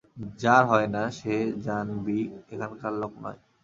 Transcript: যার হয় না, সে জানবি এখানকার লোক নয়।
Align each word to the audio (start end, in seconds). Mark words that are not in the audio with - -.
যার 0.39 0.63
হয় 0.65 0.87
না, 0.95 1.03
সে 1.19 1.33
জানবি 1.65 2.19
এখানকার 2.53 2.93
লোক 3.01 3.13
নয়। 3.23 3.39